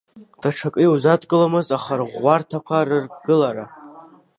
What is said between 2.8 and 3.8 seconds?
рыргылара.